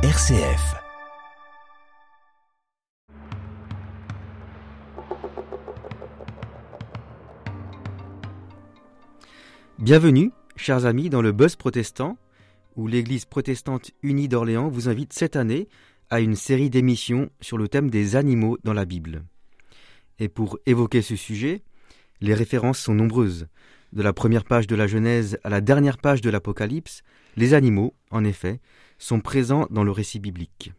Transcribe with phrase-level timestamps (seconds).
[0.00, 0.76] RCF.
[9.80, 12.16] Bienvenue, chers amis, dans le Buzz protestant,
[12.76, 15.66] où l'Église protestante unie d'Orléans vous invite cette année
[16.10, 19.24] à une série d'émissions sur le thème des animaux dans la Bible.
[20.20, 21.64] Et pour évoquer ce sujet,
[22.20, 23.48] les références sont nombreuses.
[23.92, 27.02] De la première page de la Genèse à la dernière page de l'Apocalypse,
[27.36, 28.60] les animaux, en effet,
[28.98, 30.72] sont présents dans le récit biblique.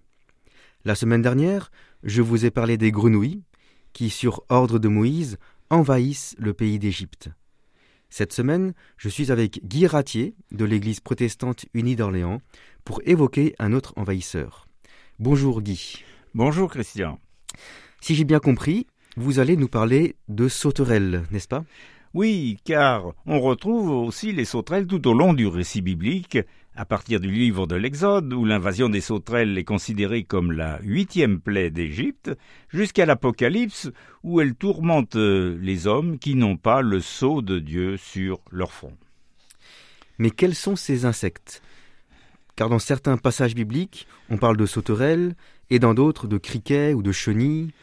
[0.85, 1.71] La semaine dernière,
[2.03, 3.43] je vous ai parlé des grenouilles
[3.93, 5.38] qui, sur ordre de Moïse,
[5.70, 7.29] envahissent le pays d'Égypte.
[8.09, 12.41] Cette semaine, je suis avec Guy Ratier de l'Église protestante unie d'Orléans
[12.84, 14.67] pour évoquer un autre envahisseur.
[15.20, 16.04] Bonjour Guy.
[16.34, 17.20] Bonjour Christian.
[18.01, 21.65] Si j'ai bien compris, vous allez nous parler de sauterelles, n'est-ce pas?
[22.13, 26.40] Oui, car on retrouve aussi les sauterelles tout au long du récit biblique,
[26.79, 31.41] à partir du livre de l'Exode, où l'invasion des sauterelles est considérée comme la huitième
[31.41, 32.31] plaie d'Égypte,
[32.70, 33.91] jusqu'à l'Apocalypse,
[34.23, 38.93] où elle tourmente les hommes qui n'ont pas le sceau de Dieu sur leur front.
[40.20, 41.62] Mais quels sont ces insectes?
[42.55, 45.35] Car dans certains passages bibliques, on parle de sauterelles,
[45.70, 47.73] et dans d'autres de criquets ou de chenilles.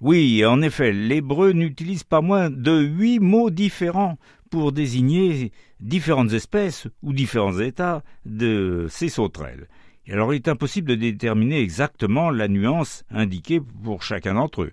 [0.00, 4.18] Oui, en effet, l'hébreu n'utilise pas moins de huit mots différents
[4.50, 9.68] pour désigner différentes espèces ou différents états de ces sauterelles.
[10.06, 14.72] Et alors il est impossible de déterminer exactement la nuance indiquée pour chacun d'entre eux.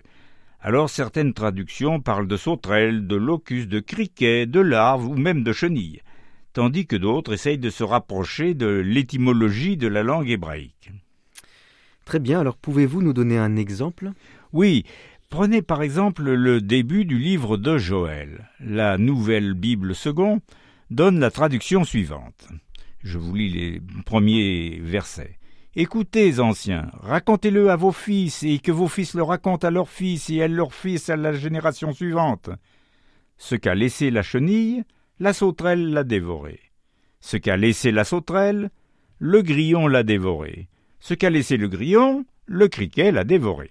[0.60, 5.52] Alors certaines traductions parlent de sauterelles, de locustes, de criquets, de larves ou même de
[5.52, 6.02] chenilles,
[6.52, 10.90] tandis que d'autres essayent de se rapprocher de l'étymologie de la langue hébraïque.
[12.04, 14.12] Très bien, alors pouvez-vous nous donner un exemple?
[14.52, 14.84] Oui,
[15.30, 18.48] Prenez par exemple le début du livre de Joël.
[18.60, 20.40] La Nouvelle Bible second
[20.90, 22.48] donne la traduction suivante.
[23.02, 25.38] Je vous lis les premiers versets.
[25.76, 30.30] Écoutez, anciens, racontez-le à vos fils, et que vos fils le racontent à leurs fils,
[30.30, 32.48] et à leurs fils à la génération suivante.
[33.36, 34.82] Ce qu'a laissé la chenille,
[35.20, 36.58] la sauterelle l'a dévoré.
[37.20, 38.70] Ce qu'a laissé la sauterelle,
[39.18, 40.68] le grillon l'a dévoré.
[41.00, 43.70] Ce qu'a laissé le grillon, le criquet l'a dévoré.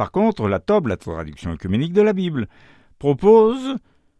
[0.00, 2.48] Par contre, la Tobe, la traduction œcuménique de la Bible,
[2.98, 3.76] propose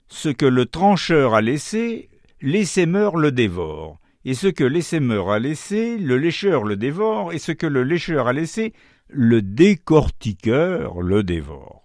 [0.08, 2.10] ce que le trancheur a laissé,
[2.42, 3.98] l'essaimeur le dévore.
[4.26, 8.28] Et ce que l'essaimeur a laissé, le lécheur le dévore, et ce que le lécheur
[8.28, 8.74] a laissé,
[9.08, 11.82] le décortiqueur le dévore.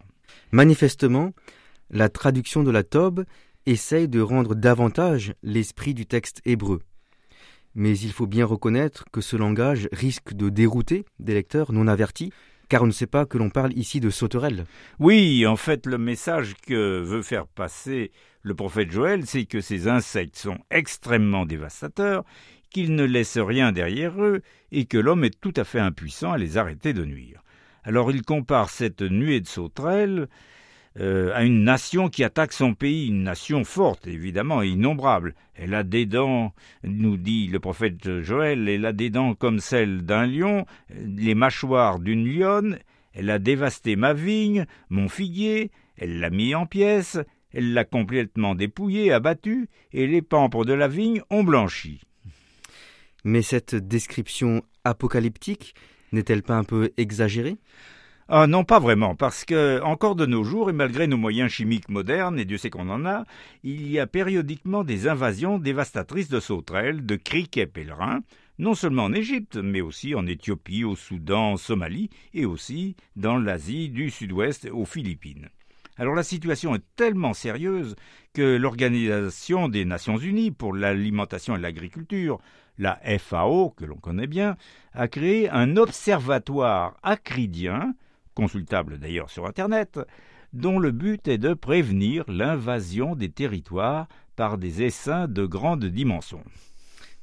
[0.52, 1.32] Manifestement,
[1.90, 3.24] la traduction de la Tobe
[3.66, 6.82] essaye de rendre davantage l'esprit du texte hébreu.
[7.76, 12.34] Mais il faut bien reconnaître que ce langage risque de dérouter des lecteurs non avertis
[12.70, 14.66] car on ne sait pas que l'on parle ici de sauterelles.
[15.00, 18.12] Oui, en fait, le message que veut faire passer
[18.42, 22.24] le prophète Joël, c'est que ces insectes sont extrêmement dévastateurs,
[22.70, 26.38] qu'ils ne laissent rien derrière eux, et que l'homme est tout à fait impuissant à
[26.38, 27.42] les arrêter de nuire.
[27.84, 30.28] Alors il compare cette nuée de sauterelles
[31.00, 35.36] euh, à une nation qui attaque son pays, une nation forte, évidemment, et innombrable.
[35.56, 40.04] Elle a des dents, nous dit le prophète Joël, elle a des dents comme celles
[40.04, 42.80] d'un lion, les mâchoires d'une lionne,
[43.14, 47.18] elle a dévasté ma vigne, mon figuier, elle l'a mis en pièces,
[47.54, 52.02] elle l'a complètement dépouillé, abattu, et les pampres de la vigne ont blanchi.
[53.24, 55.74] Mais cette description apocalyptique
[56.12, 57.58] n'est-elle pas un peu exagérée?
[58.28, 61.90] Ah non, pas vraiment, parce que encore de nos jours, et malgré nos moyens chimiques
[61.90, 63.24] modernes, et Dieu sait qu'on en a,
[63.64, 68.22] il y a périodiquement des invasions dévastatrices de sauterelles, de criquets pèlerins,
[68.58, 73.38] non seulement en Égypte, mais aussi en Éthiopie, au Soudan, en Somalie, et aussi dans
[73.38, 75.50] l'Asie du Sud-Ouest, aux Philippines.
[75.98, 77.96] Alors la situation est tellement sérieuse
[78.34, 82.40] que l'Organisation des Nations Unies pour l'alimentation et l'agriculture,
[82.80, 84.58] la FAO, que l'on connaît bien,
[84.94, 87.94] a créé un observatoire acridien
[88.36, 90.00] consultable d'ailleurs sur Internet,
[90.54, 96.44] dont le but est de prévenir l'invasion des territoires par des essaims de grande dimension.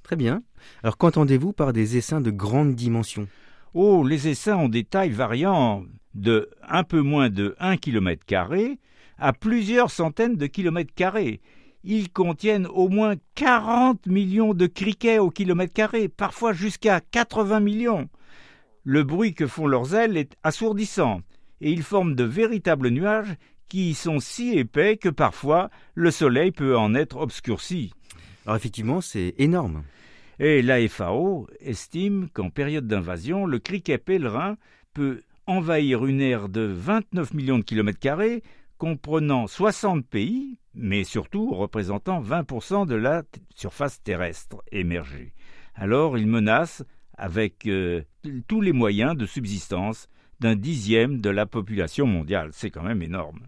[0.02, 0.42] Très bien.
[0.82, 3.28] Alors qu'entendez-vous par des essaims de grande dimension
[3.75, 5.84] Oh, les essaims ont des tailles variant
[6.14, 8.26] de un peu moins de 1 km
[9.19, 11.40] à plusieurs centaines de kilomètres carrés.
[11.84, 18.08] Ils contiennent au moins 40 millions de criquets au kilomètre carré, parfois jusqu'à 80 millions.
[18.84, 21.20] Le bruit que font leurs ailes est assourdissant,
[21.61, 23.37] et ils forment de véritables nuages
[23.69, 27.93] qui sont si épais que parfois le soleil peut en être obscurci.
[28.44, 29.84] Alors effectivement, c'est énorme.
[30.40, 34.56] Et la FAO estime qu'en période d'invasion, le criquet pèlerin
[34.93, 38.43] peut envahir une aire de 29 millions de kilomètres carrés,
[38.78, 43.23] comprenant 60 pays, mais surtout représentant 20% de la
[43.55, 45.35] surface terrestre émergée.
[45.75, 46.82] Alors il menace
[47.22, 48.02] avec euh,
[48.48, 50.08] tous les moyens de subsistance
[50.40, 52.50] d'un dixième de la population mondiale.
[52.52, 53.46] C'est quand même énorme.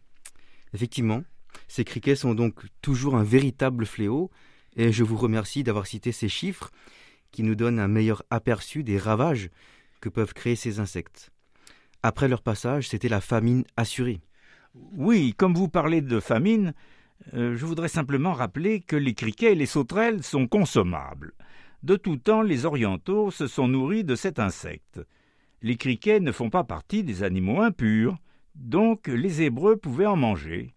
[0.75, 1.25] Effectivement,
[1.67, 4.31] ces criquets sont donc toujours un véritable fléau,
[4.77, 6.71] et je vous remercie d'avoir cité ces chiffres
[7.33, 9.51] qui nous donnent un meilleur aperçu des ravages
[10.01, 11.33] que peuvent créer ces insectes.
[12.05, 14.21] Après leur passage, c'était la famine assurée.
[14.75, 16.75] Oui, comme vous parlez de famine,
[17.33, 21.33] euh, je voudrais simplement rappeler que les criquets et les sauterelles sont consommables.
[21.85, 25.03] De tout temps, les orientaux se sont nourris de cet insecte.
[25.61, 28.17] Les criquets ne font pas partie des animaux impurs,
[28.55, 30.75] donc les Hébreux pouvaient en manger.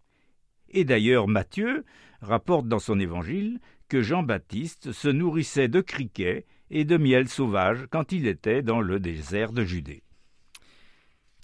[0.70, 1.86] Et d'ailleurs Matthieu
[2.20, 8.12] rapporte dans son évangile que Jean-Baptiste se nourrissait de criquets et de miel sauvage quand
[8.12, 10.04] il était dans le désert de Judée.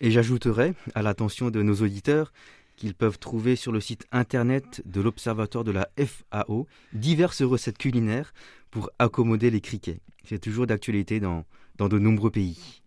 [0.02, 2.34] Et j'ajouterai à l'attention de nos auditeurs
[2.76, 8.34] qu'ils peuvent trouver sur le site internet de l'Observatoire de la FAO diverses recettes culinaires
[8.74, 10.00] pour accommoder les criquets.
[10.24, 11.46] C'est toujours d'actualité dans,
[11.78, 12.82] dans de nombreux pays.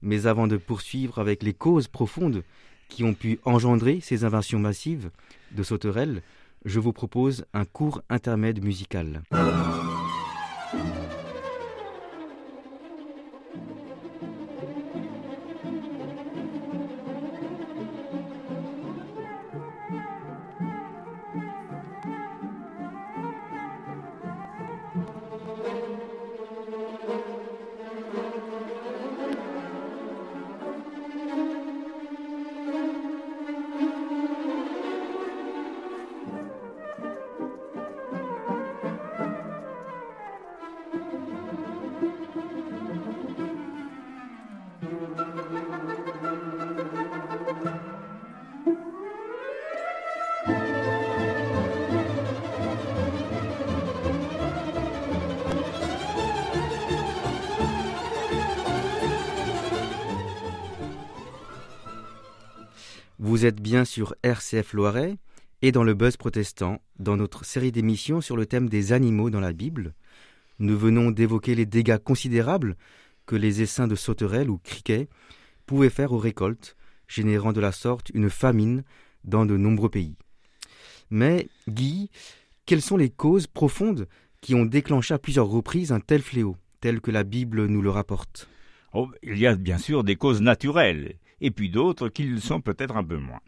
[0.00, 2.42] Mais avant de poursuivre avec les causes profondes
[2.88, 5.10] qui ont pu engendrer ces inventions massives
[5.52, 6.22] de sauterelles,
[6.64, 9.22] je vous propose un court intermède musical.
[63.44, 65.18] Vous êtes bien sur RCF Loiret
[65.60, 69.40] et dans le Buzz Protestant, dans notre série d'émissions sur le thème des animaux dans
[69.40, 69.92] la Bible.
[70.60, 72.74] Nous venons d'évoquer les dégâts considérables
[73.26, 75.10] que les essaims de sauterelles ou criquets
[75.66, 76.74] pouvaient faire aux récoltes,
[77.06, 78.82] générant de la sorte une famine
[79.24, 80.16] dans de nombreux pays.
[81.10, 82.08] Mais, Guy,
[82.64, 84.08] quelles sont les causes profondes
[84.40, 87.90] qui ont déclenché à plusieurs reprises un tel fléau, tel que la Bible nous le
[87.90, 88.48] rapporte?
[88.94, 92.62] Oh, Il y a bien sûr des causes naturelles, et puis d'autres qui le sont
[92.62, 93.40] peut-être un peu moins.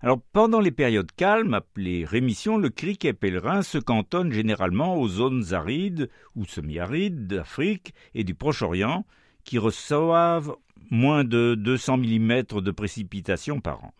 [0.00, 5.52] Alors, pendant les périodes calmes, appelées rémissions, le criquet pèlerin se cantonne généralement aux zones
[5.52, 9.04] arides ou semi-arides d'Afrique et du Proche-Orient,
[9.44, 10.56] qui reçoivent
[10.90, 13.94] moins de 200 mm de précipitations par an.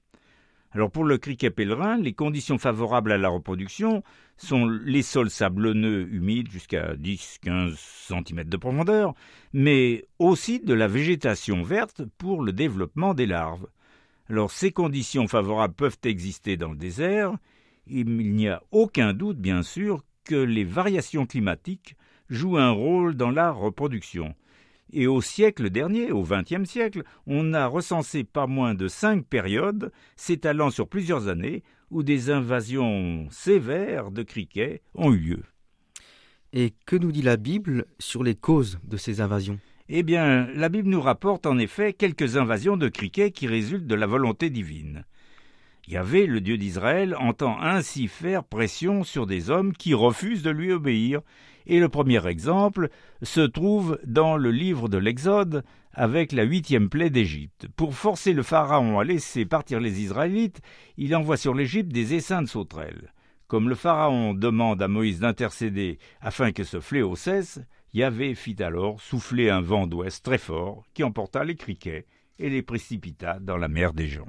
[0.77, 4.03] Alors pour le criquet pèlerin, les conditions favorables à la reproduction
[4.37, 9.15] sont les sols sablonneux humides jusqu'à 10-15 cm de profondeur,
[9.55, 13.67] mais aussi de la végétation verte pour le développement des larves.
[14.29, 17.35] Alors ces conditions favorables peuvent exister dans le désert,
[17.87, 21.97] il n'y a aucun doute bien sûr que les variations climatiques
[22.29, 24.35] jouent un rôle dans la reproduction.
[24.93, 29.93] Et au siècle dernier, au XXe siècle, on a recensé pas moins de cinq périodes
[30.17, 35.43] s'étalant sur plusieurs années où des invasions sévères de criquets ont eu lieu.
[36.53, 39.59] Et que nous dit la Bible sur les causes de ces invasions?
[39.89, 43.95] Eh bien, la Bible nous rapporte en effet quelques invasions de criquets qui résultent de
[43.95, 45.05] la volonté divine.
[45.87, 50.73] Yahvé, le Dieu d'Israël, entend ainsi faire pression sur des hommes qui refusent de lui
[50.73, 51.21] obéir
[51.67, 52.89] et le premier exemple
[53.23, 57.69] se trouve dans le livre de l'Exode avec la huitième plaie d'Égypte.
[57.77, 60.61] Pour forcer le Pharaon à laisser partir les Israélites,
[60.97, 63.13] il envoie sur l'Égypte des essaims de sauterelles.
[63.49, 67.61] Comme le Pharaon demande à Moïse d'intercéder afin que ce fléau cesse,
[67.95, 72.07] Yahvé fit alors souffler un vent d'ouest très fort qui emporta les criquets
[72.39, 74.29] et les précipita dans la mer des gens.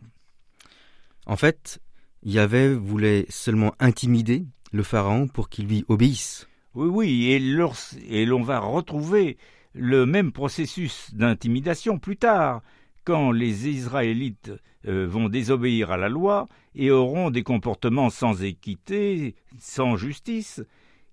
[1.26, 1.80] En fait,
[2.24, 6.48] Yahvé voulait seulement intimider le Pharaon pour qu'il lui obéisse.
[6.78, 9.38] Oui, oui, et, l'on va retrouver
[9.74, 12.62] le même processus d'intimidation plus tard,
[13.04, 14.52] quand les Israélites
[14.86, 20.62] euh, vont désobéir à la loi et auront des comportements sans équité, sans justice.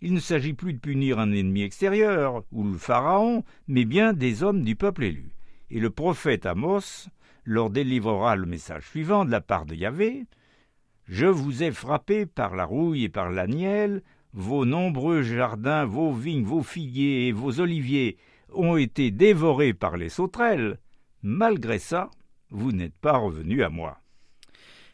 [0.02, 4.42] Il ne s'agit plus de punir un ennemi extérieur, ou le Pharaon, mais bien des
[4.42, 5.30] hommes du peuple élu.
[5.70, 7.08] Et le prophète Amos
[7.46, 10.26] leur délivrera le message suivant de la part de Yahvé.
[11.08, 14.02] Je vous ai frappé par la rouille et par l'agnelle,
[14.34, 18.18] vos nombreux jardins, vos vignes, vos figuiers et vos oliviers
[18.52, 20.78] ont été dévorés par les sauterelles.
[21.22, 22.10] Malgré ça,
[22.50, 23.98] vous n'êtes pas revenu à moi.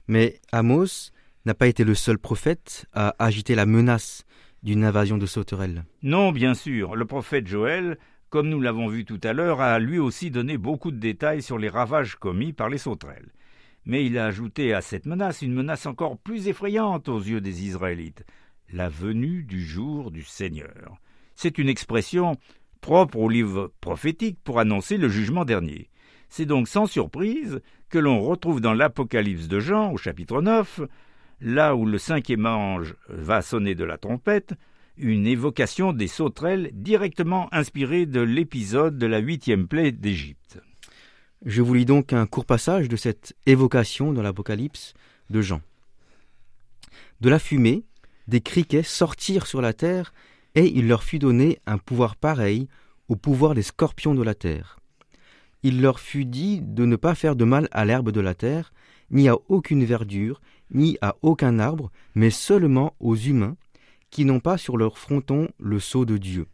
[0.07, 1.11] Mais Amos
[1.47, 4.25] n'a pas été le seul prophète à agiter la menace
[4.63, 5.85] d'une invasion de sauterelles.
[6.03, 7.99] Non, bien sûr, le prophète Joël
[8.31, 11.59] comme nous l'avons vu tout à l'heure, a lui aussi donné beaucoup de détails sur
[11.59, 13.33] les ravages commis par les sauterelles.
[13.85, 17.65] Mais il a ajouté à cette menace une menace encore plus effrayante aux yeux des
[17.65, 18.25] Israélites,
[18.73, 21.01] la venue du jour du Seigneur.
[21.35, 22.37] C'est une expression
[22.81, 25.89] propre au livre prophétique pour annoncer le jugement dernier.
[26.29, 30.83] C'est donc sans surprise que l'on retrouve dans l'Apocalypse de Jean, au chapitre 9,
[31.41, 34.55] là où le cinquième ange va sonner de la trompette,
[34.97, 40.61] une évocation des sauterelles directement inspirée de l'épisode de la huitième plaie d'Égypte.
[41.45, 44.93] Je vous lis donc un court passage de cette évocation dans l'Apocalypse
[45.31, 45.63] de Jean.
[47.21, 47.85] De la fumée,
[48.31, 50.15] des criquets sortirent sur la terre,
[50.55, 52.69] et il leur fut donné un pouvoir pareil
[53.09, 54.79] au pouvoir des scorpions de la terre.
[55.65, 58.73] Il leur fut dit de ne pas faire de mal à l'herbe de la terre,
[59.11, 63.57] ni à aucune verdure, ni à aucun arbre, mais seulement aux humains,
[64.11, 66.47] qui n'ont pas sur leur fronton le sceau de Dieu.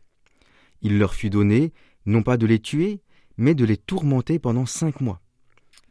[0.80, 1.74] Il leur fut donné,
[2.06, 3.00] non pas de les tuer,
[3.36, 5.20] mais de les tourmenter pendant cinq mois.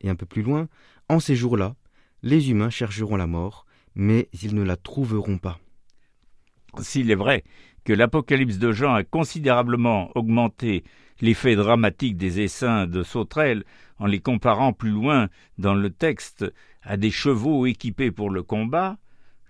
[0.02, 0.68] Et un peu plus loin,
[1.10, 1.76] en ces jours-là,
[2.24, 5.60] les humains chercheront la mort, mais ils ne la trouveront pas.
[6.82, 7.44] S'il est vrai
[7.84, 10.84] que l'Apocalypse de Jean a considérablement augmenté
[11.22, 13.64] l'effet dramatique des essaims de sauterelles
[14.00, 16.46] en les comparant plus loin dans le texte
[16.84, 18.98] à des chevaux équipés pour le combat,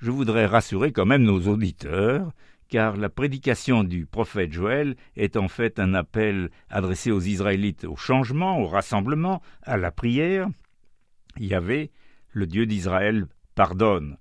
[0.01, 2.31] je voudrais rassurer quand même nos auditeurs,
[2.67, 7.95] car la prédication du prophète Joël est en fait un appel adressé aux Israélites au
[7.95, 10.47] changement, au rassemblement, à la prière.
[11.39, 11.91] Yahvé,
[12.31, 14.17] le Dieu d'Israël, pardonne.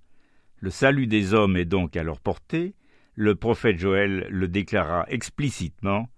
[0.58, 2.75] Le salut des hommes est donc à leur portée.
[3.16, 6.09] Le prophète Joël le déclara explicitement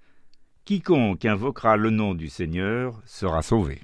[0.65, 3.81] Quiconque invoquera le nom du Seigneur sera sauvé.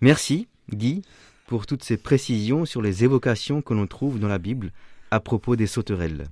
[0.00, 1.02] Merci, Guy,
[1.46, 4.70] pour toutes ces précisions sur les évocations que l'on trouve dans la Bible
[5.10, 6.26] à propos des sauterelles.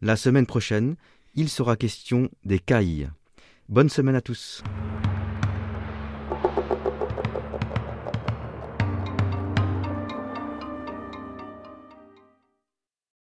[0.00, 0.96] La semaine prochaine,
[1.34, 3.10] il sera question des cailles.
[3.68, 4.62] Bonne semaine à tous.